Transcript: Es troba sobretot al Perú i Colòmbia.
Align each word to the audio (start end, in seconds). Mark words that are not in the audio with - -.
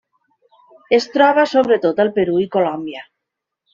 Es 0.97 1.05
troba 1.17 1.45
sobretot 1.51 2.01
al 2.05 2.13
Perú 2.19 2.41
i 2.45 2.49
Colòmbia. 2.57 3.05